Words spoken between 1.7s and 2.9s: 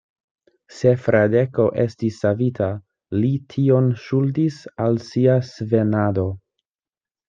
estis savita,